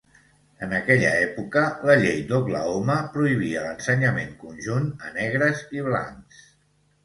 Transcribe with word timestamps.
En 0.67 0.71
aquella 0.77 1.11
època, 1.25 1.63
la 1.89 1.97
llei 2.05 2.23
d'Oklahoma 2.33 2.97
prohibia 3.19 3.67
l'ensenyament 3.69 4.35
conjunt 4.47 4.91
a 5.11 5.15
negres 5.23 5.65
i 5.81 5.89
blancs. 5.93 6.45